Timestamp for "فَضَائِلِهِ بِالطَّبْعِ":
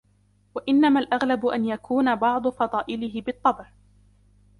2.49-3.71